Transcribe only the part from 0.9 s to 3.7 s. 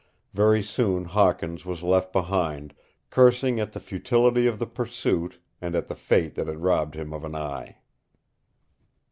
Hawkins was left behind, cursing